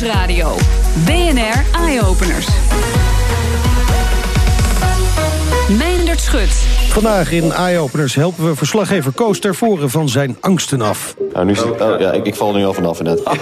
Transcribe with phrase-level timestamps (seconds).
[0.00, 0.56] Nieuwsradio.
[1.04, 2.48] BNR Eye Openers.
[5.78, 6.50] Meindert Schut.
[6.88, 11.14] Vandaag in Eye Openers helpen we verslaggever Koos ter voren van zijn angsten af.
[11.32, 13.34] Nou, nu is het, oh, ja, ik, ik val er nu al vanaf inderdaad.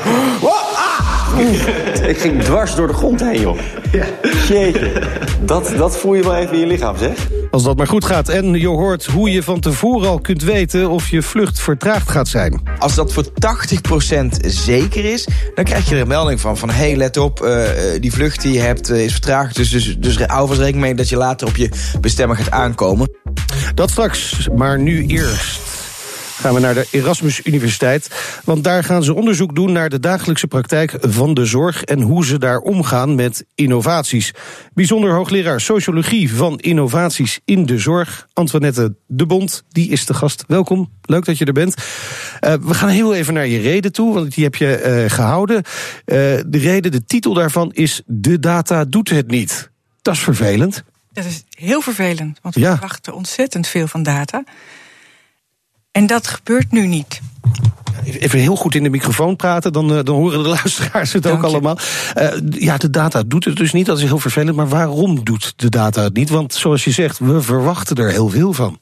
[2.11, 3.59] ik ging dwars door de grond heen, joh.
[3.93, 4.05] Ja.
[4.49, 4.93] Jeetje.
[5.41, 7.29] Dat, dat voel je wel even in je lichaam, zeg.
[7.53, 10.91] Als dat maar goed gaat en je hoort hoe je van tevoren al kunt weten
[10.91, 12.63] of je vlucht vertraagd gaat zijn.
[12.79, 13.31] Als dat voor 80%
[14.47, 16.57] zeker is, dan krijg je er een melding van.
[16.57, 17.69] Van hé, hey, let op, uh,
[18.01, 19.57] die vlucht die je hebt uh, is vertraagd.
[19.57, 21.69] Dus, dus, dus hou vast rekening mee dat je later op je
[22.01, 23.11] bestemming gaat aankomen.
[23.75, 25.82] Dat straks, maar nu eerst
[26.43, 28.11] gaan we naar de Erasmus Universiteit.
[28.45, 32.27] Want daar gaan ze onderzoek doen naar de dagelijkse praktijk van de zorg en hoe
[32.27, 34.33] ze daar omgaan met innovaties.
[34.75, 40.45] Bijzonder hoogleraar sociologie van innovaties in de zorg, Antoinette de Bond, die is de gast.
[40.47, 41.75] Welkom, leuk dat je er bent.
[42.41, 45.57] Uh, we gaan heel even naar je reden toe, want die heb je uh, gehouden.
[45.57, 45.65] Uh,
[46.47, 49.71] de reden, de titel daarvan is De data doet het niet.
[50.03, 50.85] Dat is vervelend.
[51.13, 52.73] Dat is heel vervelend, want we ja.
[52.73, 54.45] verwachten ontzettend veel van data.
[55.93, 57.21] En dat gebeurt nu niet.
[58.05, 61.79] Even heel goed in de microfoon praten, dan, dan horen de luisteraars het ook allemaal.
[62.19, 64.57] Uh, ja, de data doet het dus niet, dat is heel vervelend.
[64.57, 66.29] Maar waarom doet de data het niet?
[66.29, 68.79] Want zoals je zegt, we verwachten er heel veel van.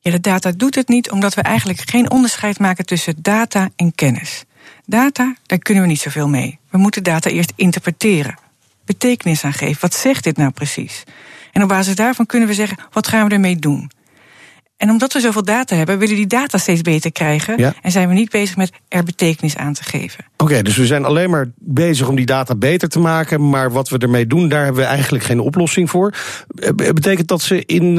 [0.00, 3.94] Ja, de data doet het niet omdat we eigenlijk geen onderscheid maken tussen data en
[3.94, 4.44] kennis.
[4.84, 6.58] Data, daar kunnen we niet zoveel mee.
[6.70, 8.38] We moeten data eerst interpreteren,
[8.84, 9.80] betekenis aan geven.
[9.80, 11.02] Wat zegt dit nou precies?
[11.52, 13.90] En op basis daarvan kunnen we zeggen, wat gaan we ermee doen?
[14.76, 17.58] En omdat we zoveel data hebben, willen die data steeds beter krijgen.
[17.58, 17.74] Ja.
[17.82, 20.24] En zijn we niet bezig met er betekenis aan te geven.
[20.32, 23.48] Oké, okay, dus we zijn alleen maar bezig om die data beter te maken.
[23.48, 26.14] Maar wat we ermee doen, daar hebben we eigenlijk geen oplossing voor.
[26.74, 27.94] Betekent dat ze in,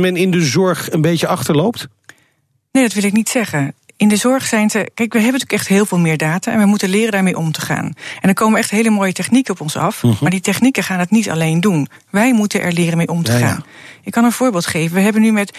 [0.00, 1.88] men in de zorg een beetje achterloopt?
[2.72, 3.74] Nee, dat wil ik niet zeggen.
[3.96, 4.78] In de zorg zijn ze.
[4.94, 7.52] Kijk, we hebben natuurlijk echt heel veel meer data en we moeten leren daarmee om
[7.52, 7.92] te gaan.
[8.20, 10.02] En er komen echt hele mooie technieken op ons af.
[10.02, 10.20] Uh -huh.
[10.20, 11.88] Maar die technieken gaan het niet alleen doen.
[12.10, 13.64] Wij moeten er leren mee om te ja, gaan.
[13.64, 13.72] Ja.
[14.02, 14.94] Ik kan een voorbeeld geven.
[14.94, 15.58] We hebben nu met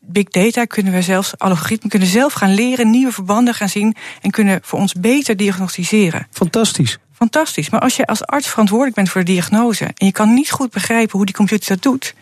[0.00, 4.30] big data kunnen we zelfs, algoritmen kunnen zelf gaan leren, nieuwe verbanden gaan zien en
[4.30, 6.26] kunnen voor ons beter diagnosticeren.
[6.30, 6.98] Fantastisch.
[7.12, 7.70] Fantastisch.
[7.70, 10.70] Maar als je als arts verantwoordelijk bent voor de diagnose en je kan niet goed
[10.70, 12.14] begrijpen hoe die computer dat doet,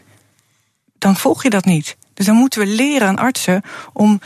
[0.98, 1.96] dan volg je dat niet.
[2.14, 3.62] Dus dan moeten we leren aan artsen
[3.92, 4.20] om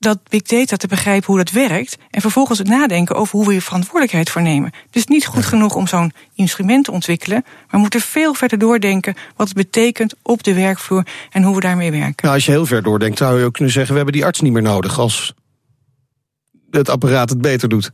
[0.00, 1.96] dat big data te begrijpen hoe dat werkt.
[2.10, 4.72] En vervolgens het nadenken over hoe we je verantwoordelijkheid voor nemen.
[4.90, 7.42] Dus niet goed genoeg om zo'n instrument te ontwikkelen.
[7.44, 11.60] Maar we moeten veel verder doordenken wat het betekent op de werkvloer en hoe we
[11.60, 12.14] daarmee werken.
[12.16, 14.40] Nou, als je heel ver doordenkt, zou je ook kunnen zeggen: we hebben die arts
[14.40, 15.34] niet meer nodig als
[16.70, 17.90] het apparaat het beter doet.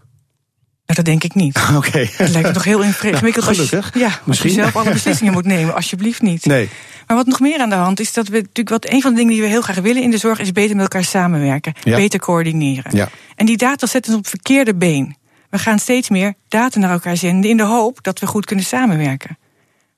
[0.86, 1.56] Nou, dat denk ik niet.
[1.76, 1.88] Oké.
[1.88, 2.10] Okay.
[2.16, 5.32] Het lijkt me toch heel ingewikkeld nou, als, je, ja, als je zelf alle beslissingen
[5.32, 5.74] moet nemen.
[5.74, 6.44] Alsjeblieft niet.
[6.44, 6.68] Nee.
[7.06, 9.16] Maar wat nog meer aan de hand is, dat we natuurlijk wat een van de
[9.16, 11.96] dingen die we heel graag willen in de zorg, is beter met elkaar samenwerken, ja.
[11.96, 12.96] beter coördineren.
[12.96, 13.08] Ja.
[13.34, 15.16] En die data zetten ons op het verkeerde been.
[15.50, 18.64] We gaan steeds meer data naar elkaar zenden in de hoop dat we goed kunnen
[18.64, 19.38] samenwerken.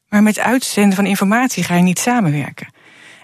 [0.09, 2.69] Maar met uitzenden van informatie ga je niet samenwerken.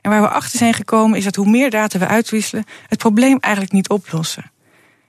[0.01, 3.39] En waar we achter zijn gekomen is dat hoe meer data we uitwisselen, het probleem
[3.41, 4.53] eigenlijk niet oplossen.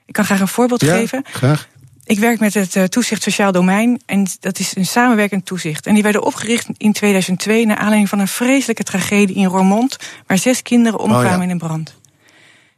[0.06, 1.24] Ik kan graag een voorbeeld ja, geven.
[1.28, 1.68] Graag.
[2.06, 5.86] Ik werk met het uh, toezicht sociaal domein en dat is een samenwerkend toezicht.
[5.86, 10.38] En die werden opgericht in 2002 naar aanleiding van een vreselijke tragedie in Roermond, waar
[10.38, 11.44] zes kinderen omkwamen oh ja.
[11.44, 11.96] in een brand.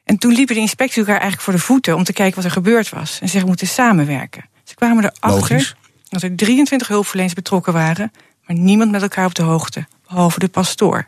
[0.03, 2.51] En toen liepen de inspectie elkaar eigenlijk voor de voeten om te kijken wat er
[2.51, 3.19] gebeurd was.
[3.21, 4.45] En ze moeten samenwerken.
[4.63, 5.75] Ze kwamen erachter Logisch.
[6.09, 8.11] dat er 23 hulpverleners betrokken waren,
[8.45, 11.07] maar niemand met elkaar op de hoogte, behalve de pastoor.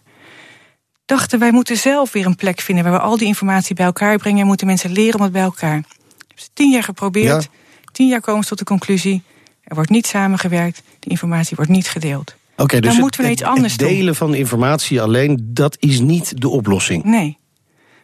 [1.06, 4.18] Dachten wij moeten zelf weer een plek vinden waar we al die informatie bij elkaar
[4.18, 5.74] brengen en moeten mensen leren om het bij elkaar.
[5.74, 7.44] Hebben ze tien jaar geprobeerd.
[7.44, 7.59] Ja
[7.92, 9.24] tien jaar komen ze tot de conclusie:
[9.64, 12.36] er wordt niet samengewerkt, de informatie wordt niet gedeeld.
[12.52, 14.16] Oké, okay, dus Dan moeten we het, iets anders het delen doen.
[14.16, 17.04] van informatie alleen, dat is niet de oplossing.
[17.04, 17.38] Nee.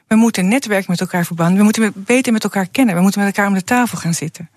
[0.07, 1.57] We moeten netwerk met elkaar verbanden.
[1.57, 2.95] We moeten beter met elkaar kennen.
[2.95, 4.49] We moeten met elkaar om de tafel gaan zitten.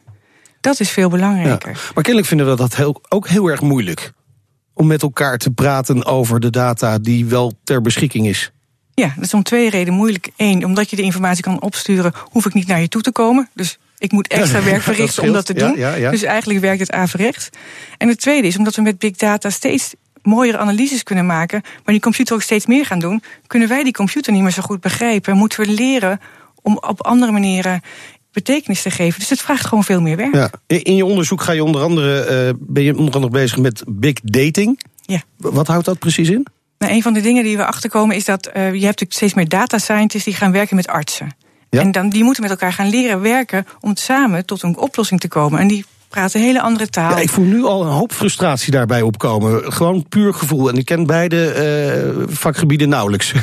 [0.60, 1.70] Dat is veel belangrijker.
[1.70, 4.12] Ja, maar kennelijk vinden we dat heel, ook heel erg moeilijk.
[4.74, 8.52] Om met elkaar te praten over de data die wel ter beschikking is.
[8.94, 10.30] Ja, dat is om twee redenen moeilijk.
[10.36, 13.48] Eén, omdat je de informatie kan opsturen, hoef ik niet naar je toe te komen.
[13.54, 15.76] Dus ik moet extra werk verrichten om dat te doen.
[15.76, 16.10] Ja, ja, ja.
[16.10, 17.48] Dus eigenlijk werkt het averechts.
[17.98, 21.94] En het tweede is, omdat we met big data steeds mooiere analyses kunnen maken, maar
[21.94, 24.80] die computer ook steeds meer gaan doen, kunnen wij die computer niet meer zo goed
[24.80, 25.32] begrijpen.
[25.32, 26.20] En moeten we leren
[26.62, 27.80] om op andere manieren
[28.32, 29.18] betekenis te geven.
[29.18, 30.34] Dus het vraagt gewoon veel meer werk.
[30.34, 30.50] Ja.
[30.66, 34.20] In je onderzoek ga je onder andere, uh, ben je onder andere bezig met big
[34.22, 34.82] dating.
[35.02, 35.22] Ja.
[35.36, 36.46] Wat houdt dat precies in?
[36.78, 39.34] Nou, een van de dingen die we achterkomen is dat uh, je hebt natuurlijk steeds
[39.34, 41.36] meer data scientists die gaan werken met artsen.
[41.70, 41.80] Ja?
[41.80, 45.28] En dan, die moeten met elkaar gaan leren werken om samen tot een oplossing te
[45.28, 45.60] komen.
[45.60, 47.10] En die praten hele andere taal.
[47.10, 49.72] Ja, ik voel nu al een hoop frustratie daarbij opkomen.
[49.72, 50.68] Gewoon puur gevoel.
[50.68, 53.32] En ik ken beide eh, vakgebieden nauwelijks.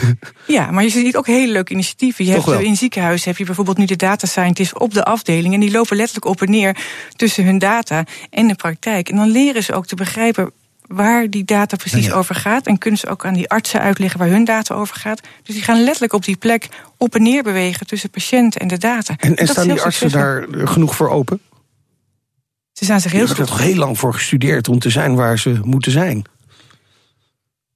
[0.48, 2.26] Ja, maar je ziet ook hele leuke initiatieven.
[2.26, 2.68] Je Toch hebt, wel.
[2.68, 5.54] in ziekenhuizen heb je bijvoorbeeld nu de data scientists op de afdeling.
[5.54, 6.78] En die lopen letterlijk op en neer
[7.16, 9.10] tussen hun data en de praktijk.
[9.10, 10.52] En dan leren ze ook te begrijpen
[10.88, 12.68] waar die data precies Ja, over gaat.
[12.68, 15.22] En kunnen ze ook aan die artsen uitleggen waar hun data over gaat.
[15.44, 18.78] Dus die gaan letterlijk op die plek op en neer bewegen tussen patiënten en de
[18.78, 19.16] data.
[19.18, 21.42] En, en staan die artsen daar genoeg voor open?
[22.72, 23.48] Ze staan zich heel hebt er goed.
[23.48, 26.24] toch heel lang voor gestudeerd om te zijn waar ze moeten zijn.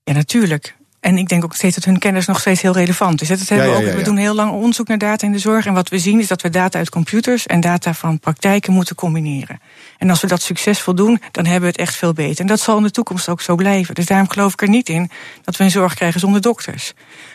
[0.03, 0.75] Ja, natuurlijk.
[1.00, 3.28] En ik denk ook steeds dat hun kennis nog steeds heel relevant is.
[3.28, 3.98] Dat hebben Ja, we ja, ook.
[3.98, 5.66] We doen heel lang onderzoek naar data in de zorg.
[5.66, 8.96] En wat we zien is dat we data uit computers en data van praktijken moeten
[8.96, 9.60] combineren.
[9.98, 12.42] En als we dat succesvol doen, dan hebben we het echt veel beter.
[12.42, 13.96] En dat zal in de toekomst ook zo blijven.
[13.96, 15.10] Dus daarom geloof ik er niet in
[15.44, 16.94] dat we een zorg krijgen zonder dokters.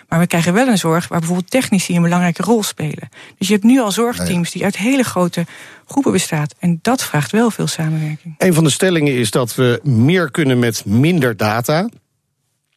[0.08, 3.08] Maar we krijgen wel een zorg waar bijvoorbeeld technici een belangrijke rol spelen.
[3.38, 5.46] Dus je hebt nu al zorgteams die uit hele grote
[5.86, 6.54] groepen bestaat.
[6.58, 8.34] En dat vraagt wel veel samenwerking.
[8.38, 11.88] Een van de stellingen is dat we meer kunnen met minder data.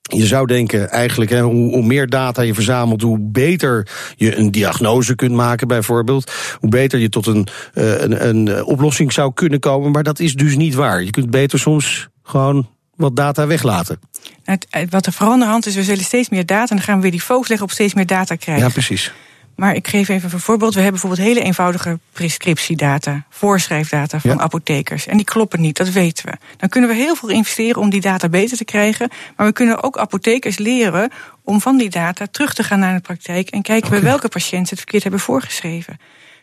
[0.07, 4.51] Je zou denken eigenlijk, hè, hoe, hoe meer data je verzamelt, hoe beter je een
[4.51, 6.31] diagnose kunt maken, bijvoorbeeld.
[6.59, 9.91] Hoe beter je tot een, eh, een, een eh, oplossing zou kunnen komen.
[9.91, 11.03] Maar dat is dus niet waar.
[11.03, 13.99] Je kunt beter soms gewoon wat data weglaten.
[14.43, 16.69] Het- Wat er vooral aan de hand is, we zullen steeds meer data.
[16.69, 18.65] En dan gaan we weer die focus leggen op steeds meer data krijgen.
[18.65, 19.13] Ja, precies.
[19.57, 20.73] Maar ik geef even een voorbeeld.
[20.73, 24.37] We hebben bijvoorbeeld hele eenvoudige prescriptiedata, voorschrijfdata van Ja.
[24.37, 25.07] apothekers.
[25.07, 26.37] En die kloppen niet, dat weten we.
[26.57, 29.09] Dan kunnen we heel veel investeren om die data beter te krijgen.
[29.35, 31.11] Maar we kunnen ook apothekers leren
[31.43, 34.69] om van die data terug te gaan naar de praktijk en kijken bij welke patiënten
[34.69, 35.97] het verkeerd hebben voorgeschreven.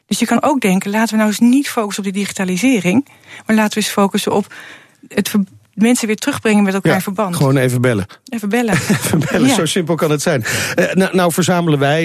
[0.07, 3.09] Dus je kan ook denken, laten we nou eens niet focussen op die digitalisering,
[3.47, 4.55] maar laten we eens focussen op
[5.09, 5.45] het ver-
[5.75, 7.37] mensen weer terugbrengen met elkaar Ja, in verband.
[7.37, 8.07] gewoon even bellen.
[8.29, 8.75] Even bellen.
[9.05, 9.55] Even bellen, Ja.
[9.55, 10.45] zo simpel kan het zijn.
[10.75, 12.05] Eh, nou, nou verzamelen wij,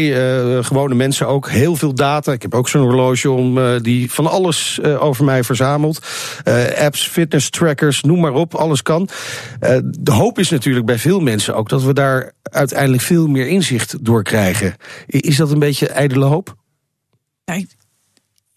[0.57, 2.31] eh, gewone mensen, ook heel veel data.
[2.31, 5.99] Ik heb ook zo'n horloge om, eh, die van alles over mij verzamelt.
[6.77, 9.09] Apps, fitness trackers, noem maar op, alles kan.
[9.81, 14.05] De hoop is natuurlijk bij veel mensen ook dat we daar uiteindelijk veel meer inzicht
[14.05, 14.75] door krijgen.
[15.07, 16.55] Is dat een beetje ijdele hoop?
[17.45, 17.69] Nou, ik,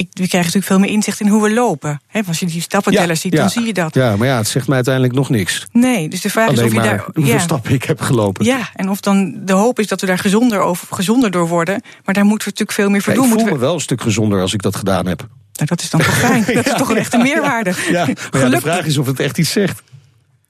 [0.03, 2.01] ik, we krijgen natuurlijk veel meer inzicht in hoe we lopen.
[2.07, 3.95] Hè, als je die stappentellers ziet, dan zie je dat.
[3.95, 5.67] Ja, maar ja, het zegt mij uiteindelijk nog niks.
[5.73, 7.05] Nee, dus de vraag is of je daar.
[7.15, 8.45] hoeveel Ja, stappen ik heb gelopen.
[8.45, 11.83] ja, en of dan de hoop is dat we daar gezonder, over, gezonder door worden.
[12.05, 13.39] Maar daar moeten we natuurlijk veel meer voor Ja, ik doen.
[13.39, 15.19] voel me wel een stuk gezonder als ik dat gedaan heb.
[15.53, 16.45] Nou, dat is dan toch fijn.
[16.55, 17.73] Dat is toch een echte meerwaarde.
[17.91, 19.83] Ja, maar ja, de vraag is of het echt iets zegt.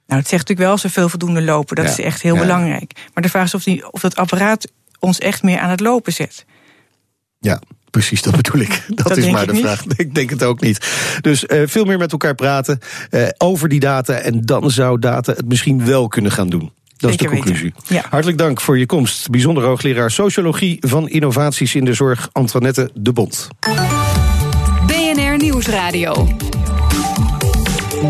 [0.07, 1.77] Nou, het zegt natuurlijk wel als we veel voldoende lopen.
[1.77, 2.41] Dat Ja, is echt heel ja.
[2.41, 2.93] belangrijk.
[3.15, 4.69] Maar de vraag is of, die, of dat apparaat
[4.99, 6.45] ons echt meer aan het lopen zet.
[7.41, 7.61] Ja,
[7.93, 8.83] precies, dat bedoel ik.
[8.89, 9.63] Dat, Dat is maar de niet.
[9.63, 9.85] vraag.
[9.97, 10.87] Ik denk het ook niet.
[11.21, 12.79] Dus eh, veel meer met elkaar praten
[13.11, 14.15] eh, over die data.
[14.15, 16.73] En dan zou data het misschien wel kunnen gaan doen.
[16.97, 17.75] Dat is de conclusie.
[17.87, 18.05] Ja.
[18.11, 19.31] Hartelijk dank voor je komst.
[19.31, 23.49] Bijzonder hoogleraar Sociologie van Innovaties in de Zorg, Antoinette de Bond.
[24.87, 26.29] BNR Nieuwsradio.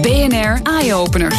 [0.03, 1.37] BNR Eye Openers.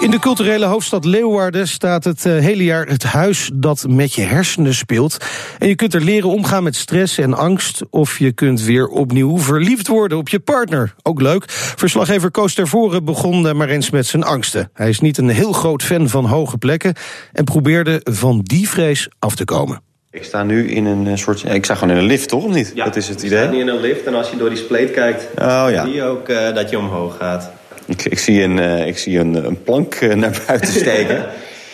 [0.00, 4.22] In de culturele hoofdstad Leeuwarden staat het eh, hele jaar het huis dat met je
[4.22, 5.16] hersenen speelt.
[5.58, 7.82] En je kunt er leren omgaan met stress en angst.
[7.90, 10.94] Of je kunt weer opnieuw verliefd worden op je partner.
[11.02, 11.44] Ook leuk.
[11.76, 14.70] Verslaggever Koos Tervoren begon maar eens met zijn angsten.
[14.72, 16.94] Hij is niet een heel groot fan van hoge plekken.
[17.32, 19.80] En probeerde van die vrees af te komen.
[20.10, 21.40] Ik sta nu in een eh, soort...
[21.40, 22.44] Ja, ik sta gewoon in een lift, toch?
[22.44, 22.76] Of niet?
[22.76, 23.54] dat is het je staat idee.
[23.54, 25.28] nu in een lift en als je door die spleet kijkt...
[25.34, 25.84] Oh ja.
[25.84, 27.58] zie je ook eh, dat je omhoog gaat.
[27.90, 31.24] Ik, ik zie, een, eh, ik zie een, een plank eh, naar buiten steken.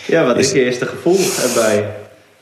[0.06, 1.18] Ja, wat is je eerste gevoel
[1.48, 1.84] erbij?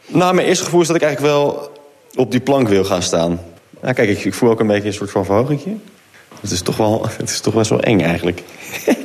[0.07, 1.71] nou, mijn eerste gevoel is dat ik eigenlijk wel
[2.15, 3.41] op die plank wil gaan staan.
[3.81, 5.77] Nou, kijk, ik, ik voel ook een beetje een soort van verhogingje.
[6.41, 8.43] Het is toch wel, het is toch best wel eng eigenlijk.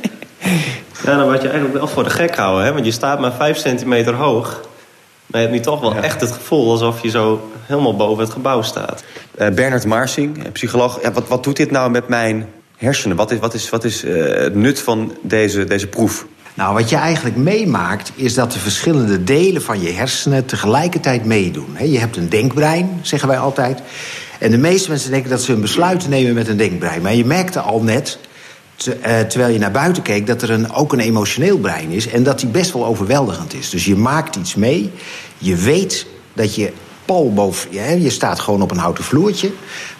[1.04, 2.72] Ja, dan word je eigenlijk wel voor de gek houden, hè?
[2.72, 4.60] Want je staat maar 5 centimeter hoog.
[5.26, 8.32] Maar je hebt nu toch wel echt het gevoel alsof je zo helemaal boven het
[8.32, 9.04] gebouw staat.
[9.34, 11.02] Eh, Bernard Marsing, psycholoog.
[11.02, 12.48] Ja, wat, wat doet dit nou met mijn
[12.80, 13.16] hersenen?
[13.16, 16.26] Wat is, wat is, wat is eh, het nut van deze, deze proef?
[16.54, 21.76] Nou, wat je eigenlijk meemaakt is dat de verschillende delen van je hersenen tegelijkertijd meedoen.
[21.82, 23.82] Je hebt een denkbrein, zeggen wij altijd.
[24.38, 27.02] En de meeste mensen denken dat ze een besluit nemen met een denkbrein.
[27.02, 28.18] Maar je merkte al net,
[28.76, 32.08] eh, terwijl je naar buiten keek, dat er een, ook een emotioneel brein is.
[32.08, 33.70] En dat die best wel overweldigend is.
[33.70, 34.90] Dus je maakt iets mee.
[35.38, 36.72] Je weet dat je
[37.10, 37.72] pal boven.
[37.72, 39.50] Ja, je staat gewoon op een houten vloertje.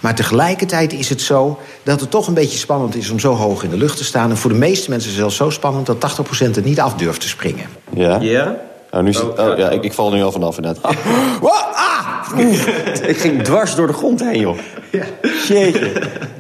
[0.00, 3.62] Maar tegelijkertijd is het zo dat het toch een beetje spannend is om zo hoog
[3.62, 4.30] in de lucht te staan.
[4.30, 7.28] En voor de meeste mensen zelfs zo spannend dat 80% het niet af durft te
[7.28, 7.66] springen.
[7.94, 8.20] Ja?
[8.20, 8.69] Ja?
[8.92, 10.94] Oh, nu zit, Oh, oh, ja, ik, ik val er nu al vanaf inderdaad.
[11.40, 12.38] Wow, ah!
[13.12, 14.58] ik ging dwars door de grond heen, joh.
[15.48, 15.92] Jeetje.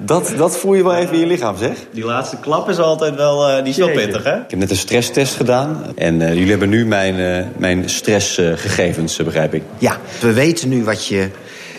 [0.04, 1.76] Dat, dat voel je wel even in je lichaam, zeg.
[1.92, 4.34] Die laatste klap is altijd wel, eh, die is wel pittig, hè?
[4.34, 5.82] Ik heb net een stresstest gedaan.
[5.96, 9.62] En eh, jullie hebben nu mijn, eh, mijn stressgegevens, eh, begrijp ik.
[9.78, 11.28] Ja, we weten nu wat je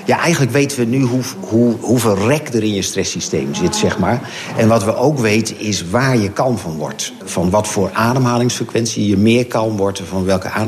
[0.05, 3.99] Ja, eigenlijk weten we nu hoe, hoe, hoeveel rek er in je stresssysteem zit, zeg
[3.99, 4.29] maar.
[4.57, 7.13] En wat we ook weten is waar je kalm van wordt.
[7.23, 9.99] Van wat voor ademhalingsfrequentie je meer kalm wordt...
[9.99, 10.60] en van welke ademhalingsfrequentie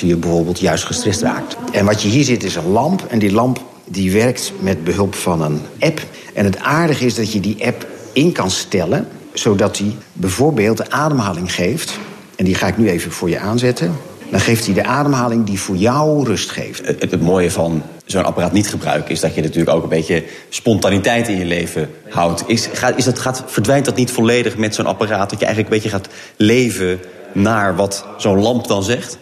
[0.00, 1.56] je bijvoorbeeld juist gestrest raakt.
[1.72, 3.04] En wat je hier ziet is een lamp.
[3.08, 6.02] En die lamp die werkt met behulp van een app.
[6.34, 9.08] En het aardige is dat je die app in kan stellen...
[9.32, 11.98] zodat die bijvoorbeeld de ademhaling geeft...
[12.36, 13.92] en die ga ik nu even voor je aanzetten
[14.34, 16.86] dan geeft hij de ademhaling die voor jou rust geeft.
[16.86, 20.24] Het, het mooie van zo'n apparaat niet gebruiken is dat je natuurlijk ook een beetje
[20.48, 22.44] spontaniteit in je leven houdt.
[22.46, 25.30] Is, gaat, is dat, gaat, verdwijnt dat niet volledig met zo'n apparaat?
[25.30, 27.00] Dat je eigenlijk een beetje gaat leven
[27.34, 29.18] naar wat zo'n lamp dan zegt?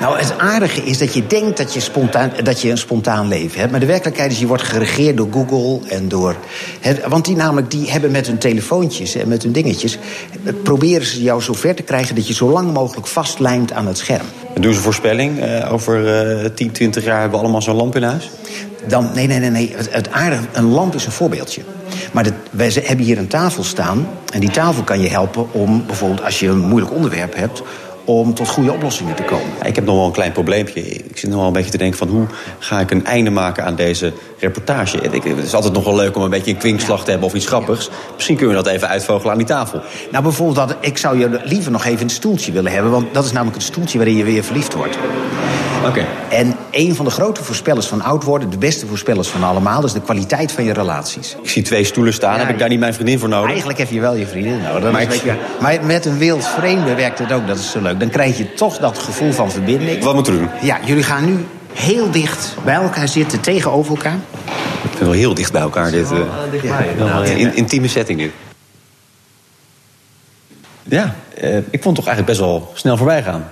[0.00, 3.58] Nou, het aardige is dat je denkt dat je, spontaan, dat je een spontaan leven
[3.58, 3.70] hebt.
[3.70, 6.36] Maar de werkelijkheid is, je wordt geregeerd door Google en door...
[7.08, 9.98] want die namelijk, die hebben met hun telefoontjes en met hun dingetjes...
[10.62, 13.98] proberen ze jou zo ver te krijgen dat je zo lang mogelijk vastlijmt aan het
[13.98, 14.26] scherm.
[14.54, 15.44] En doen ze voorspelling?
[15.44, 18.30] Uh, over uh, 10, 20 jaar hebben we allemaal zo'n lamp in huis?
[18.86, 19.72] Dan, nee, nee, nee, nee.
[19.76, 21.62] Het, het aardige, een lamp is een voorbeeldje.
[22.12, 24.08] Maar wij hebben hier een tafel staan.
[24.32, 27.62] En die tafel kan je helpen om bijvoorbeeld als je een moeilijk onderwerp hebt
[28.08, 29.46] om tot goede oplossingen te komen.
[29.64, 30.80] Ik heb nog wel een klein probleempje.
[30.80, 32.26] Ik zit nog wel een beetje te denken van hoe
[32.58, 34.98] ga ik een einde maken aan deze reportage.
[34.98, 37.46] Het is altijd nog wel leuk om een beetje een kwinkslag te hebben of iets
[37.46, 37.90] grappigs.
[38.14, 39.80] Misschien kunnen we dat even uitvogelen aan die tafel.
[40.10, 42.90] Nou, bijvoorbeeld, dat, ik zou je liever nog even een stoeltje willen hebben...
[42.90, 44.98] want dat is namelijk het stoeltje waarin je weer verliefd wordt.
[45.86, 46.04] Oké.
[46.28, 49.92] En een van de grote voorspellers van oud worden, de beste voorspellers van allemaal, is
[49.92, 51.36] de kwaliteit van je relaties.
[51.42, 52.32] Ik zie twee stoelen staan.
[52.34, 53.48] Ja, heb ik daar niet mijn vriendin voor nodig?
[53.48, 54.92] Eigenlijk heb je wel je vriendin nodig.
[54.92, 58.00] Maar ik- maar met een wild vreemde werkt het ook, dat is zo leuk.
[58.00, 60.02] Dan krijg je toch dat gevoel van verbinding.
[60.04, 60.48] Wat moeten we doen?
[60.62, 64.18] Ja, jullie gaan nu heel dicht bij elkaar zitten, tegenover elkaar.
[64.82, 66.10] Ik vind wel heel dicht bij elkaar dit.
[66.10, 66.18] eh,
[67.30, 68.30] een in- intieme setting dit.
[70.84, 73.48] Ja, eh, ik vond het toch eigenlijk best wel snel voorbij gaan.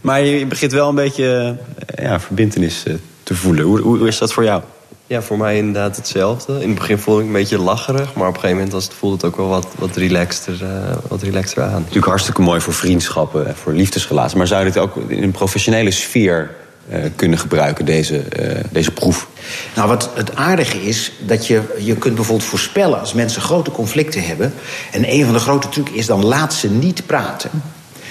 [0.00, 3.64] Maar je begint wel een beetje eh, ja, verbintenis eh, te voelen.
[3.64, 4.62] Hoe, hoe, hoe is dat voor jou?
[5.08, 6.52] Ja, voor mij inderdaad hetzelfde.
[6.52, 8.94] In het begin voelde ik een beetje lacherig, maar op een gegeven moment was het,
[8.94, 11.80] voelde het ook wel wat, wat, relaxter, eh, wat relaxter aan.
[11.80, 14.34] Natuurlijk hartstikke mooi voor vriendschappen, en voor liefdesrelaties.
[14.34, 16.50] Maar zou je dit ook in een professionele sfeer
[16.88, 19.28] eh, kunnen gebruiken, deze, eh, deze proef?
[19.74, 23.00] Nou, wat het aardige is, dat je, je kunt bijvoorbeeld voorspellen...
[23.00, 24.54] als mensen grote conflicten hebben...
[24.92, 27.50] en een van de grote trucs is dan laat ze niet praten...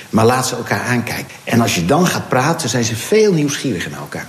[0.10, 1.36] maar laat ze elkaar aankijken.
[1.44, 4.28] En als je dan gaat praten, zijn ze veel nieuwsgieriger naar elkaar.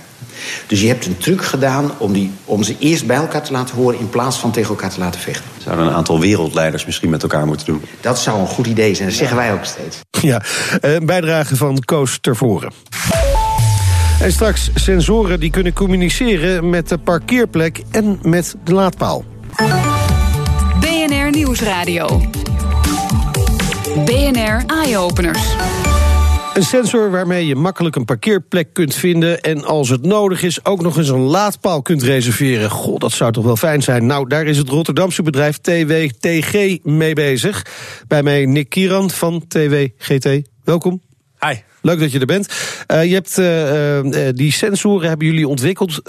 [0.67, 3.75] Dus je hebt een truc gedaan om, die, om ze eerst bij elkaar te laten
[3.75, 3.99] horen...
[3.99, 5.49] in plaats van tegen elkaar te laten vechten.
[5.57, 7.81] Zouden een aantal wereldleiders misschien met elkaar moeten doen?
[8.01, 9.99] Dat zou een goed idee zijn, dat zeggen wij ook steeds.
[10.21, 10.41] Ja,
[10.79, 12.71] een bijdrage van Koos Tervoren.
[14.21, 19.25] En straks sensoren die kunnen communiceren met de parkeerplek en met de laadpaal.
[20.79, 22.29] BNR Nieuwsradio.
[24.05, 25.55] BNR Eye-Openers.
[26.53, 29.41] Een sensor waarmee je makkelijk een parkeerplek kunt vinden...
[29.41, 32.69] en als het nodig is ook nog eens een laadpaal kunt reserveren.
[32.69, 34.05] Goh, dat zou toch wel fijn zijn.
[34.05, 37.65] Nou, daar is het Rotterdamse bedrijf TWTG mee bezig.
[38.07, 40.41] Bij mij Nick Kieran van TWGT.
[40.63, 41.01] Welkom.
[41.39, 41.55] Hi.
[41.81, 42.47] Leuk dat je er bent.
[42.87, 46.01] Eh, je hebt eh, eh, die sensoren hebben jullie ontwikkeld.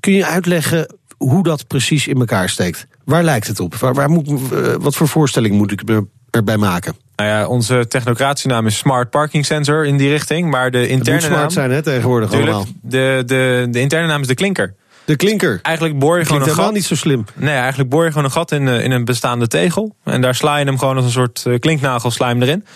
[0.00, 2.86] Kun je uitleggen hoe dat precies in elkaar steekt?
[3.04, 3.74] Waar lijkt het op?
[3.74, 4.30] Waar, waar moet,
[4.78, 7.03] wat voor voorstelling moet ik er- erbij maken?
[7.16, 10.50] Nou ja, onze technocratische naam is Smart Parking Sensor in die richting.
[10.50, 11.50] Maar de interne moet smart naam.
[11.50, 12.66] zijn hè, tegenwoordig allemaal.
[12.82, 14.74] de, de, de interne naam is de klinker.
[15.04, 15.58] De klinker.
[15.62, 16.72] Eigenlijk boor je gewoon een gat.
[16.72, 17.24] niet zo slim.
[17.34, 19.94] Nee, eigenlijk boor je gewoon een gat in, eh, in een bestaande tegel.
[20.04, 22.66] En daar sla je hem gewoon als een soort eh, klinknagel sla je hem erin.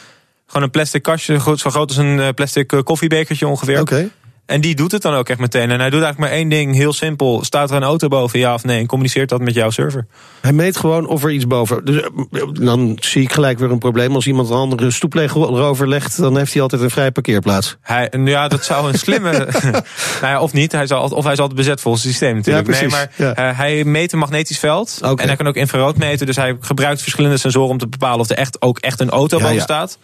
[0.46, 3.80] Gewoon een plastic kastje, zo groot als een eh, plastic koffiebekertje ongeveer.
[3.80, 4.10] Oké.
[4.48, 5.70] En die doet het dan ook echt meteen.
[5.70, 7.44] En hij doet eigenlijk maar één ding, heel simpel.
[7.44, 8.78] Staat er een auto boven, ja of nee?
[8.80, 10.06] En communiceert dat met jouw server.
[10.40, 11.84] Hij meet gewoon of er iets boven.
[11.84, 14.14] Dus, eh, dan zie ik gelijk weer een probleem.
[14.14, 17.76] Als iemand een andere stoeplegel erover legt, dan heeft hij altijd een vrije parkeerplaats.
[17.80, 19.30] Hij, nou ja, dat zou een slimme.
[20.20, 20.72] nou ja, of niet.
[20.72, 22.66] Hij zal, of hij is altijd bezet volgens het systeem natuurlijk.
[22.66, 23.08] Ja, nee, precies.
[23.16, 23.48] maar Ja.
[23.50, 24.98] eh, hij meet een magnetisch veld.
[25.02, 26.26] En hij kan ook infrarood meten.
[26.26, 29.38] Dus hij gebruikt verschillende sensoren om te bepalen of er echt, ook echt een auto
[29.38, 29.98] boven staat.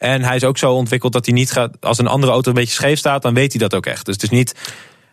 [0.00, 1.70] En hij is ook zo ontwikkeld dat hij niet gaat.
[1.80, 4.04] Als een andere auto een beetje scheef staat, dan weet hij dat ook echt.
[4.06, 4.54] Dus het is niet.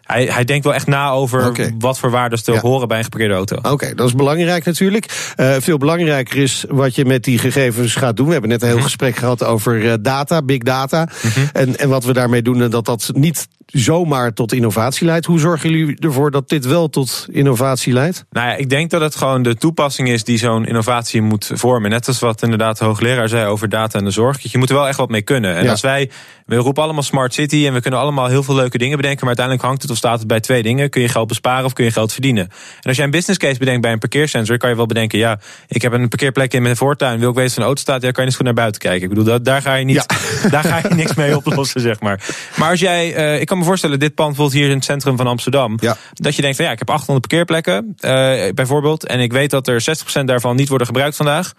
[0.03, 2.59] Hij, hij denkt wel echt na over wat voor waarden te Ja.
[2.59, 3.55] horen bij een geparkeerde auto.
[3.71, 5.31] Oké, dat is belangrijk natuurlijk.
[5.35, 8.25] Eh, veel belangrijker is wat je met die gegevens gaat doen.
[8.25, 11.07] We hebben net een heel gesprek gehad over eh, data, big data.
[11.53, 15.25] en, en wat we daarmee doen en dat dat niet zomaar tot innovatie leidt.
[15.25, 18.25] Hoe zorgen jullie ervoor dat dit wel tot innovatie leidt?
[18.29, 21.89] Nou ja, ik denk dat het gewoon de toepassing is die zo'n innovatie moet vormen.
[21.89, 24.51] Net als wat inderdaad de hoogleraar zei over data en de zorg.
[24.51, 25.55] Je moet er wel echt wat mee kunnen.
[25.55, 25.71] En Ja.
[25.71, 26.09] als wij,
[26.45, 29.19] we roepen allemaal smart city en we kunnen allemaal heel veel leuke dingen bedenken.
[29.25, 30.89] Maar uiteindelijk hangt het of staat het bij twee dingen.
[30.89, 32.43] Kun je geld besparen of kun je geld verdienen?
[32.43, 35.39] En als jij een business case bedenkt bij een parkeersensor, kan je wel bedenken, ja,
[35.67, 37.19] ik heb een parkeerplek in mijn voortuin.
[37.19, 38.01] Wil ik weten er een auto staat?
[38.01, 39.01] Ja, kan je niet goed naar buiten kijken.
[39.03, 40.05] Ik bedoel, dat, daar ga je niet,
[40.49, 42.25] daar ga je niks mee oplossen, zeg maar.
[42.57, 44.85] Maar als jij, eh, ik kan kan me voorstellen, dit pand bijvoorbeeld hier in het
[44.85, 45.79] centrum van Amsterdam.
[46.13, 49.05] Dat je denkt van ja, ik heb 800 parkeerplekken eh, bijvoorbeeld.
[49.05, 49.83] En ik weet dat er
[50.21, 51.53] 60% daarvan niet worden gebruikt vandaag.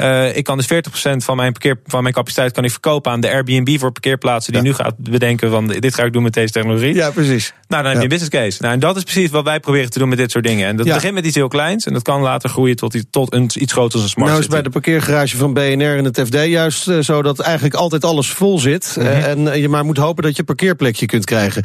[0.00, 3.20] Uh, ik kan dus 40% van mijn, parkeer, van mijn capaciteit kan ik verkopen aan
[3.20, 4.52] de Airbnb voor parkeerplaatsen.
[4.52, 6.94] Die nu gaat bedenken van dit ga ik doen met deze technologie.
[6.94, 7.52] Ja, precies.
[7.68, 8.62] Nou, dan heb je een business case.
[8.62, 10.66] Nou, en dat is precies wat wij proberen te doen met dit soort dingen.
[10.66, 11.86] En dat begint met iets heel kleins.
[11.86, 14.46] En dat kan later groeien tot, tot een, iets groter als een smart Nou is
[14.46, 18.28] bij de parkeergarage van BNR en het FD juist uh, zo dat eigenlijk altijd alles
[18.28, 18.96] vol zit.
[18.98, 19.12] Mm -hmm.
[19.12, 21.64] uh, en je maar moet hopen dat je parkeerplekje kunt krijgen.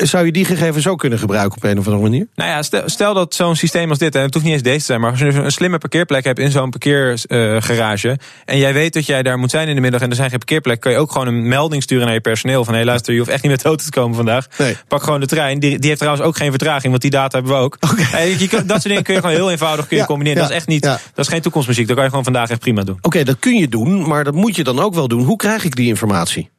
[0.00, 2.26] zou je die gegevens ook kunnen gebruiken op een of andere manier?
[2.34, 4.78] Nou ja, stel, stel dat zo'n systeem als dit, en het hoeft niet eens deze
[4.78, 7.20] te zijn, maar als je een slimme parkeerplek hebt in zo'n parkeer
[7.62, 8.18] garage.
[8.44, 10.38] En jij weet dat jij daar moet zijn in de middag en er zijn geen
[10.38, 10.80] parkeerplek.
[10.80, 12.64] Kan je ook gewoon een melding sturen naar je personeel.
[12.64, 14.46] Van hé, hey, luister, je hoeft echt niet met de auto te komen vandaag.
[14.58, 14.76] Nee.
[14.88, 15.58] Pak gewoon de trein.
[15.58, 17.76] Die, die heeft trouwens ook geen vertraging, want die data hebben we ook.
[17.90, 18.04] Okay.
[18.04, 20.38] Hey, je, dat soort dingen kun je gewoon heel eenvoudig kun je Ja, combineren.
[20.42, 20.90] ja, dat is echt niet, ja.
[21.14, 21.86] dat is geen toekomstmuziek.
[21.86, 22.98] Dat kan je gewoon vandaag echt prima doen.
[23.00, 25.22] Oké, dat kun je doen, maar dat moet je dan ook wel doen.
[25.24, 26.50] Hoe krijg ik die informatie?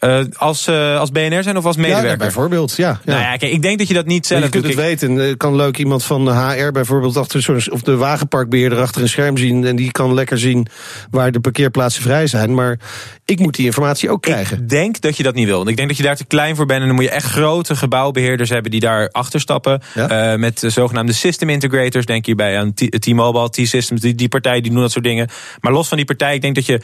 [0.00, 2.10] Uh, als, uh, als BNR zijn of als medewerker?
[2.10, 2.88] Ja, bijvoorbeeld, ja.
[2.88, 3.12] ja.
[3.12, 4.74] Nou ja, kijk, ik denk dat je dat niet zelf je kunt doet.
[4.74, 5.18] het weten.
[5.18, 9.08] Er kan leuk iemand van de HR bijvoorbeeld achter zo'n of de wagenparkbeheerder achter een
[9.08, 10.66] scherm zien en die kan lekker zien
[11.10, 12.54] waar de parkeerplaatsen vrij zijn.
[12.54, 12.78] Maar
[13.24, 14.58] ik moet die informatie ook krijgen.
[14.58, 15.68] Ik denk dat je dat niet wil.
[15.68, 17.76] Ik denk dat je daar te klein voor bent en dan moet je echt grote
[17.76, 19.82] gebouwbeheerders hebben die daar achter stappen.
[19.94, 20.32] Ja?
[20.32, 22.06] Uh, met de zogenaamde system integrators.
[22.06, 25.28] Denk hierbij aan T-Mobile, T-Systems, die, die partijen die doen dat soort dingen.
[25.60, 26.80] Maar los van die partij, ik denk dat je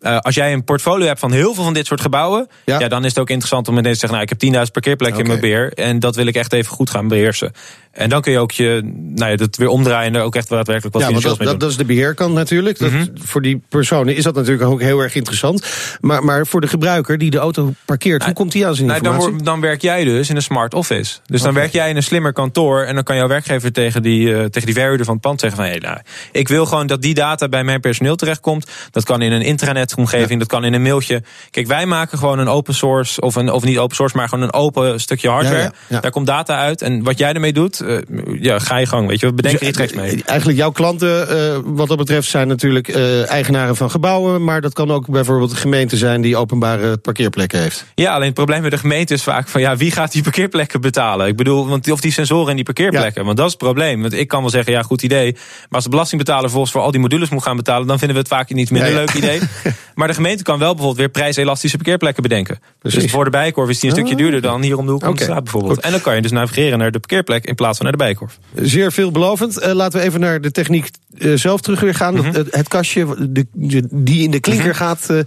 [0.00, 2.78] uh, als jij een portfolio hebt van heel veel van dit soort gebouwen, ja.
[2.78, 5.20] ja dan is het ook interessant om meteen te zeggen: Nou, ik heb 10.000 parkeerplekken
[5.20, 5.34] okay.
[5.34, 7.52] in mijn beheer en dat wil ik echt even goed gaan beheersen.
[7.96, 10.48] En dan kun je ook je, nou ja, dat weer omdraaien en er ook echt
[10.48, 12.78] daadwerkelijk wat ja, want financieels dat, dat, dat is de beheerkant natuurlijk.
[12.78, 13.10] Dat, Mm -hmm.
[13.14, 15.66] Voor die personen is dat natuurlijk ook heel erg interessant.
[16.00, 18.98] Maar, maar voor de gebruiker die de auto parkeert, hoe komt die aan zijn nou,
[18.98, 19.30] informatie?
[19.30, 21.18] Dan, dan, werk jij dus in een smart office.
[21.26, 21.62] Dus dan Okay.
[21.62, 24.66] werk jij in een slimmer kantoor en dan kan jouw werkgever tegen die, uh, tegen
[24.66, 25.98] die verhuurder van het pand zeggen van hé, nou,
[26.32, 28.70] ik wil gewoon dat die data bij mijn personeel terechtkomt.
[28.90, 30.38] Dat kan in een intranet-omgeving, ja.
[30.38, 31.22] dat kan in een mailtje.
[31.50, 34.44] Kijk, wij maken gewoon een open source, of, een, of niet open source, maar gewoon
[34.44, 35.72] een open stukje hardware.
[35.88, 36.00] Ja.
[36.00, 36.82] Daar komt data uit.
[36.82, 37.98] En wat jij ermee doet, uh,
[38.40, 39.08] ja, ga je gang.
[39.08, 40.22] Weet je, we bedenken Dus, er iets mee.
[40.24, 44.44] Eigenlijk jouw klanten, uh, wat dat betreft, zijn natuurlijk uh, eigenaren van gebouwen.
[44.44, 47.84] Maar dat kan ook bijvoorbeeld de gemeente zijn die openbare parkeerplekken heeft.
[47.94, 50.80] Ja, alleen het probleem met de gemeente is vaak van ja, wie gaat die parkeerplekken
[50.80, 51.26] betalen?
[51.26, 53.20] Ik bedoel, want of die sensoren in die parkeerplekken.
[53.20, 53.24] Ja.
[53.24, 54.00] Want dat is het probleem.
[54.00, 55.32] Want ik kan wel zeggen, ja, goed idee.
[55.32, 58.22] Maar als de belastingbetaler vervolgens voor al die modules moet gaan betalen, dan vinden we
[58.22, 59.04] het vaak een iets minder Ja, ja.
[59.04, 59.40] leuk idee.
[59.94, 62.58] maar de gemeente kan wel bijvoorbeeld weer prijselastische parkeerplekken bedenken.
[62.78, 63.02] Precies.
[63.02, 65.22] Dus voor de bijkorf is die een stukje duurder dan hier om de hoek de
[65.22, 65.74] straat bijvoorbeeld.
[65.74, 65.84] goed.
[65.84, 68.38] En dan kan je dus navigeren naar de parkeerplek in plaats naar de bijkorf.
[68.54, 69.62] Zeer veelbelovend.
[69.62, 72.14] Uh, laten we even naar de techniek uh, zelf terug weer gaan.
[72.14, 72.32] Mhm.
[72.32, 73.46] het, het, kastje de,
[73.90, 75.20] die in de klinker gaat, uh,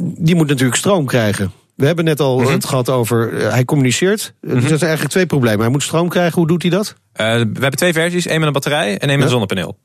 [0.00, 1.52] die moet natuurlijk stroom krijgen.
[1.74, 2.52] We hebben net al Mhm.
[2.52, 4.34] het gehad over, uh, hij communiceert.
[4.40, 5.60] Dus dat zijn eigenlijk twee problemen.
[5.60, 6.88] Hij moet stroom krijgen, hoe doet hij dat?
[6.88, 9.22] Uh, we hebben twee versies, één met een batterij en één met Ja?
[9.24, 9.76] een zonnepaneel.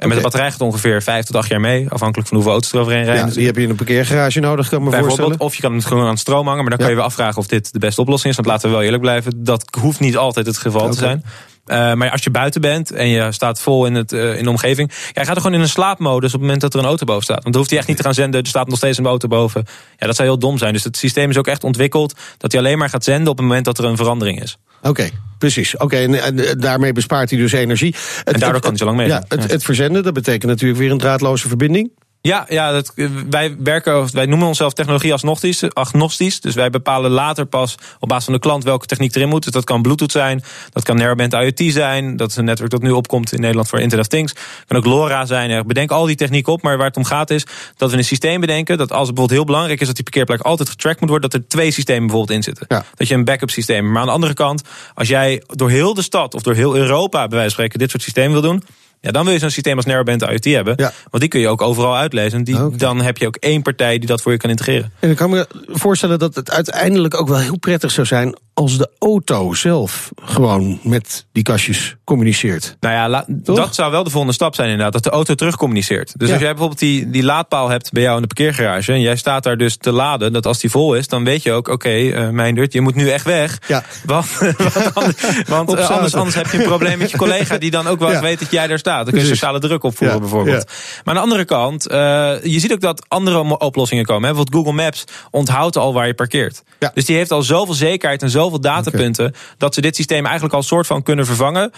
[0.00, 2.72] En met de batterij gaat ongeveer vijf tot acht jaar mee, afhankelijk van hoeveel auto's
[2.72, 3.26] er overheen rijden.
[3.26, 5.46] Ja, die heb je in een parkeergarage nodig, kan me Bijvoorbeeld, voorstellen.
[5.46, 7.38] of je kan het gewoon aan het stroom hangen, maar dan kan je wel afvragen
[7.38, 8.36] of dit de beste oplossing is.
[8.36, 11.24] Want laten we wel eerlijk blijven, dat hoeft niet altijd het geval te zijn.
[11.66, 14.50] Uh, maar als je buiten bent en je staat vol in, het, uh, in de
[14.50, 14.90] omgeving.
[14.90, 17.04] Ja, je gaat er gewoon in een slaapmodus op het moment dat er een auto
[17.04, 17.42] boven staat.
[17.42, 18.40] Want dan hoeft hij echt niet te gaan zenden.
[18.40, 19.64] Er staat nog steeds een auto boven.
[19.96, 20.72] Ja, dat zou heel dom zijn.
[20.72, 23.46] Dus het systeem is ook echt ontwikkeld dat hij alleen maar gaat zenden op het
[23.46, 24.58] moment dat er een verandering is.
[24.82, 25.76] Oké, precies.
[25.76, 27.94] Oké, en, en daarmee bespaart hij dus energie.
[28.24, 29.24] Het- daardoor kan hij zo lang Ja, meegaan.
[29.28, 29.48] het, Ja.
[29.54, 31.90] het verzenden, dat betekent natuurlijk weer een draadloze verbinding.
[32.22, 32.92] Ja, ja dat,
[33.30, 36.40] wij werken, wij noemen onszelf technologie agnostisch, agnostisch.
[36.40, 39.42] Dus wij bepalen later pas op basis van de klant welke techniek erin moet.
[39.42, 42.16] Dus dat kan Bluetooth zijn, dat kan Narrowband IoT zijn.
[42.16, 44.34] Dat is een netwerk dat nu opkomt in Nederland voor Internet of Things.
[44.66, 45.66] kan ook LoRa zijn.
[45.66, 46.62] Bedenk al die techniek op.
[46.62, 48.78] Maar waar het om gaat is dat we een systeem bedenken.
[48.78, 51.30] Dat als het bijvoorbeeld heel belangrijk is dat die parkeerplek altijd getrackt moet worden.
[51.30, 52.64] Dat er twee systemen bijvoorbeeld in zitten.
[52.68, 52.84] Ja.
[52.94, 53.90] Dat je een backup systeem.
[53.90, 54.62] Maar aan de andere kant,
[54.94, 57.90] als jij door heel de stad of door heel Europa bij wijze van spreken dit
[57.90, 58.62] soort systemen wil doen.
[59.00, 60.74] Ja, dan wil je zo'n systeem als Narrowband IoT hebben.
[60.76, 60.92] Ja.
[61.10, 62.44] Want die kun je ook overal uitlezen.
[62.44, 62.76] Die.
[62.76, 64.92] Dan heb je ook één partij die dat voor je kan integreren.
[64.98, 68.78] En ik kan me voorstellen dat het uiteindelijk ook wel heel prettig zou zijn als
[68.78, 72.76] de auto zelf gewoon met die kastjes communiceert.
[72.80, 74.92] Nou ja, la- dat zou wel de volgende stap zijn inderdaad.
[74.92, 76.12] Dat de auto terugcommuniceert.
[76.18, 76.32] Dus Ja.
[76.34, 78.92] als jij bijvoorbeeld die, die laadpaal hebt bij jou in de parkeergarage.
[78.92, 80.32] En jij staat daar dus te laden.
[80.32, 81.68] Dat als die vol is, dan weet je ook.
[81.68, 83.58] Oké, eh Meindert, je moet nu echt weg.
[83.68, 83.84] Ja.
[84.04, 87.58] Want, want, anders, want eh, anders, anders heb je een probleem met je collega.
[87.58, 88.20] Die dan ook wel Ja.
[88.20, 89.04] weet dat jij daar staat.
[89.04, 90.64] Dan kun je sociale druk opvoeren Ja, bijvoorbeeld.
[91.04, 91.88] Maar aan de andere kant.
[91.88, 91.98] eh,
[92.42, 94.28] je ziet ook dat andere oplossingen komen.
[94.28, 94.34] Hè.
[94.34, 96.62] Bijvoorbeeld Google Maps onthoudt al waar je parkeert.
[96.78, 96.90] Ja.
[96.94, 99.34] Dus die heeft al zoveel zekerheid en zoveel datapunten.
[99.58, 101.70] Dat ze dit systeem eigenlijk al soort van kunnen vervangen.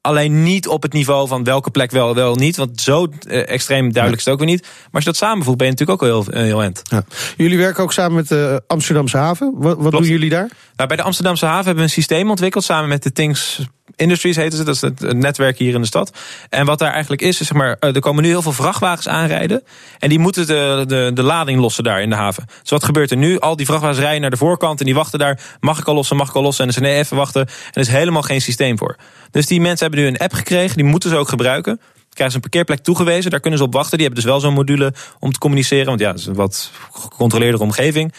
[0.00, 2.56] Alleen niet op het niveau van welke plek wel, wel niet.
[2.56, 4.62] Want zo eh, extreem duidelijk is het ook weer niet.
[4.62, 6.82] Maar als je dat samenvoegt, ben je natuurlijk ook al heel, eh, heel end.
[6.84, 7.04] Ja.
[7.36, 9.52] Jullie werken ook samen met de Amsterdamse haven.
[9.56, 10.48] Wat, wat doen jullie daar?
[10.76, 13.60] Nou, bij de Amsterdamse haven hebben we een systeem ontwikkeld samen met de Things
[13.96, 16.12] Industries heten ze, dat is het, netwerk hier in de stad.
[16.48, 19.08] En wat daar eigenlijk is, is zeg maar, eh, er komen nu heel veel vrachtwagens
[19.08, 19.62] aanrijden.
[19.98, 22.44] En die moeten de, de, de lading lossen daar in de haven.
[22.60, 23.38] Dus wat gebeurt er nu?
[23.38, 25.40] Al die vrachtwagens rijden naar de voorkant en die wachten daar.
[25.60, 26.66] Mag ik al lossen, mag ik al lossen?
[26.66, 27.40] En ze nee, even wachten.
[27.40, 28.96] En er is helemaal geen systeem voor.
[29.30, 31.80] Dus die mensen hebben nu een app gekregen, die moeten ze ook gebruiken
[32.14, 33.30] krijgen ze een parkeerplek toegewezen.
[33.30, 33.98] Daar kunnen ze op wachten.
[33.98, 35.86] Die hebben dus wel zo'n module om te communiceren.
[35.86, 38.12] Want ja, het is een wat gecontroleerde omgeving.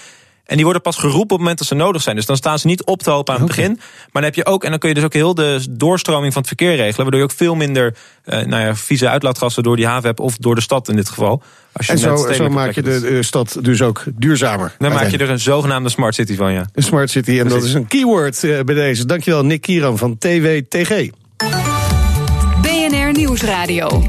[0.46, 2.16] En die worden pas geroepen op het moment dat ze nodig zijn.
[2.16, 3.74] Dus dan staan ze niet op te hopen aan het begin.
[3.76, 6.42] Maar dan heb je ook, en dan kun je dus ook heel de doorstroming van
[6.42, 6.96] het verkeer regelen.
[6.96, 10.20] Waardoor je ook veel minder eh, nou ja, vieze uitlaatgassen door die haven hebt.
[10.20, 11.44] Of door de stad in dit geval.
[11.72, 14.76] Als je en zo, zo maak je de, de, stad dus ook duurzamer.
[14.78, 16.66] Dan maak je er een zogenaamde smart city van, ja.
[16.74, 19.06] Een smart city, en dat is een keyword uh, bij deze.
[19.06, 21.10] Dankjewel, Nick Kieran van TWTG.
[22.62, 24.04] BNR Nieuwsradio.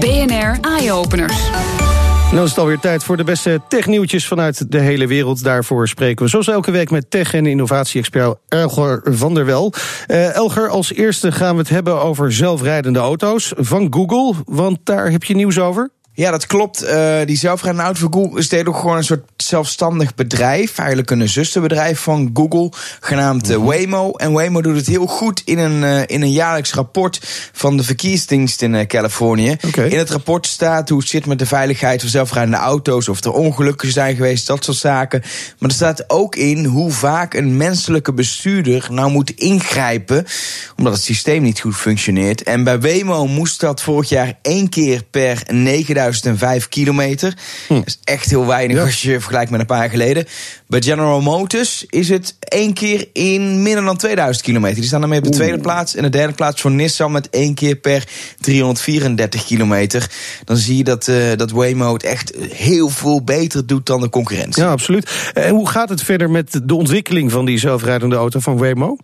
[0.00, 1.36] BNR Eye Openers.
[2.32, 5.44] Dan is het alweer tijd voor de beste technieuwtjes vanuit de hele wereld.
[5.44, 9.72] Daarvoor spreken we zoals elke week met tech- en innovatie-expert Elger van der Wel.
[10.08, 14.34] Uh, Elger, als eerste gaan we het hebben over zelfrijdende auto's van Google.
[14.44, 15.90] Want daar heb je nieuws over.
[16.18, 16.84] Ja, dat klopt.
[16.84, 20.78] Uh, die zelfrijdende auto van Google is ook gewoon een soort zelfstandig bedrijf.
[20.78, 24.10] Eigenlijk een zusterbedrijf van Google, genaamd uh, Waymo.
[24.10, 27.20] En Waymo doet het heel goed in een, uh, in een jaarlijks rapport
[27.52, 29.56] van de verkeersdienst in Californië.
[29.66, 29.88] Okay.
[29.88, 33.32] In het rapport staat hoe het zit met de veiligheid van zelfrijdende auto's, of er
[33.32, 35.20] ongelukken zijn geweest, dat soort zaken.
[35.58, 40.26] Maar er staat ook in hoe vaak een menselijke bestuurder nou moet ingrijpen,
[40.76, 42.42] omdat het systeem niet goed functioneert.
[42.42, 47.34] En bij Waymo moest dat vorig jaar één keer per 9000 2005 kilometer.
[47.66, 47.74] Hm.
[47.74, 50.26] Dat is echt heel weinig als je vergelijkt met een paar jaar geleden.
[50.66, 54.76] Bij General Motors is het één keer in minder dan 2000 kilometer.
[54.76, 55.94] Die staan daarmee op de tweede plaats.
[55.94, 58.04] En de derde plaats voor Nissan met één keer per
[58.40, 60.10] 334 kilometer.
[60.44, 64.08] Dan zie je dat, uh, dat Waymo het echt heel veel beter doet dan de
[64.08, 64.62] concurrentie.
[64.62, 65.30] Ja, absoluut.
[65.34, 68.96] En hoe gaat het verder met de ontwikkeling van die zelfrijdende auto van Waymo?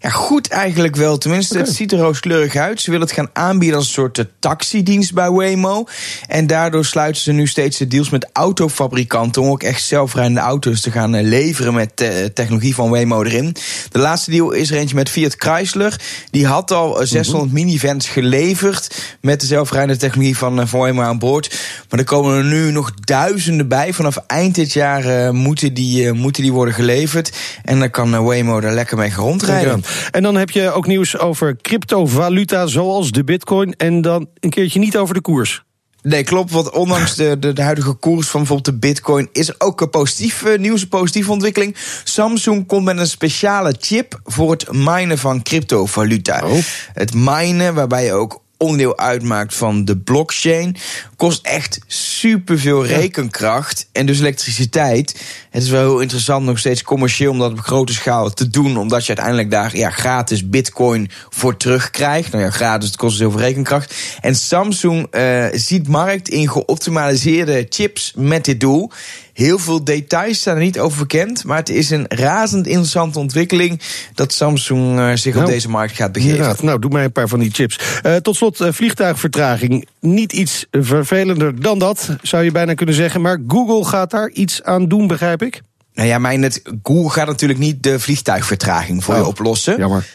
[0.00, 1.18] Ja, goed eigenlijk wel.
[1.18, 2.80] Tenminste, het ziet er rooskleurig uit.
[2.80, 5.84] Ze willen het gaan aanbieden als een soort taxidienst bij Waymo.
[6.26, 9.42] En daardoor sluiten ze nu steeds de deals met autofabrikanten...
[9.42, 13.56] om ook echt zelfrijdende auto's te gaan eh, leveren met de technologie van Waymo erin.
[13.90, 16.00] De laatste deal is er eentje met Fiat Chrysler.
[16.30, 17.60] Die had al 600 mhm.
[17.60, 21.58] minivans geleverd met de zelfrijdende technologie van, eh, van Waymo aan boord.
[21.90, 23.92] Maar er komen er nu nog duizenden bij.
[23.92, 27.36] Vanaf eind dit jaar uh, moeten, die, uh, moeten die worden geleverd.
[27.64, 29.84] En dan kan Waymo er lekker mee rondrijden.
[30.10, 33.72] En dan heb je ook nieuws over cryptovaluta zoals de bitcoin.
[33.72, 35.62] En dan een keertje niet over de koers.
[36.02, 36.50] Nee, klopt.
[36.50, 39.28] Want ondanks de, de, de, huidige koers van bijvoorbeeld de bitcoin...
[39.32, 41.76] is er ook een positief uh, nieuws, een positieve ontwikkeling.
[42.04, 46.40] Samsung komt met een speciale chip voor het minen van cryptovaluta.
[46.44, 46.58] Oh.
[46.92, 50.76] Het minen waarbij je ook onderdeel uitmaakt van de blockchain.
[51.16, 55.20] Kost echt superveel rekenkracht en dus elektriciteit.
[55.50, 58.76] Het is wel heel interessant, nog steeds commercieel om dat op grote schaal te doen.
[58.76, 62.32] Omdat je uiteindelijk daar ja, gratis bitcoin voor terugkrijgt.
[62.32, 63.94] Nou ja, gratis, het kost dus heel veel rekenkracht.
[64.20, 68.90] En Samsung uh, ziet markt in geoptimaliseerde chips met dit doel.
[69.38, 71.44] Heel veel details staan er niet over bekend.
[71.44, 73.80] Maar het is een razend interessante ontwikkeling
[74.14, 76.36] dat Samsung uh, zich op nou, deze markt gaat begeven.
[76.36, 76.62] Inderdaad.
[76.62, 77.78] Nou, doe mij een paar van die chips.
[78.02, 79.88] Uh, tot slot, uh, vliegtuigvertraging.
[80.00, 83.20] Niet iets vervelender dan dat, zou je bijna kunnen zeggen.
[83.20, 85.62] Maar Google gaat daar iets aan doen, begrijp ik?
[85.94, 89.78] Nou ja, mijn net, Google gaat natuurlijk niet de vliegtuigvertraging voor je oh, oplossen.
[89.78, 90.06] Jammer.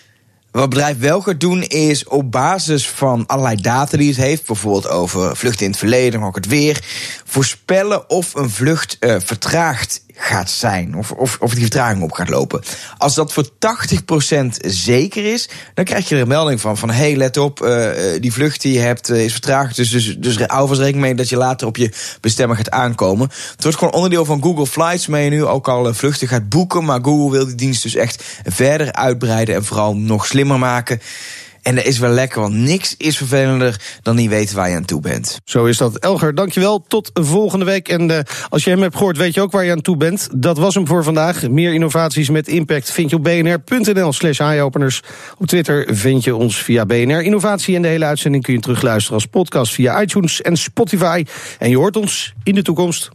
[0.53, 4.89] Wat bedrijf wel gaat doen is op basis van allerlei data die het heeft, bijvoorbeeld
[4.89, 6.83] over vluchten in het verleden, maar ook het weer,
[7.25, 10.95] voorspellen of een vlucht uh, vertraagt gaat zijn.
[10.95, 12.61] Of, of, of die vertraging op gaat lopen.
[12.97, 13.49] Als dat voor 80%
[14.65, 16.77] zeker is, dan krijg je er een melding van.
[16.77, 19.75] Van hey, let op, uh, die vlucht die je hebt is vertraagd.
[19.75, 23.29] Dus, dus, dus hou vast rekening mee dat je later op je bestemming gaat aankomen.
[23.51, 26.85] Het wordt gewoon onderdeel van Google Flights, je nu ook al vluchten gaat boeken.
[26.85, 31.01] Maar Google wil die dienst dus echt verder uitbreiden en vooral nog slimmer maken.
[31.63, 34.85] En dat is wel lekker, want niks is vervelender dan niet weten waar je aan
[34.85, 35.39] toe bent.
[35.45, 35.97] Zo is dat.
[35.97, 36.85] Elger, dankjewel.
[36.87, 37.87] Tot volgende week.
[37.87, 40.29] En uh, als je hem hebt gehoord, weet je ook waar je aan toe bent.
[40.35, 41.49] Dat was hem voor vandaag.
[41.49, 45.01] Meer innovaties met impact vind je op bnr.nl slash eyeopeners.
[45.37, 47.75] Op Twitter vind je ons via BNR Innovatie.
[47.75, 51.25] En de hele uitzending kun je terugluisteren als podcast via iTunes en Spotify.
[51.59, 53.09] En je hoort ons in de toekomst.